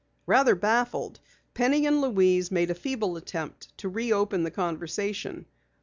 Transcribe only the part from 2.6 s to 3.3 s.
a feeble